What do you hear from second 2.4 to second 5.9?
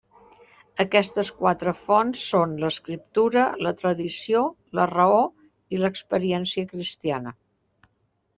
l'escriptura, la tradició, la raó i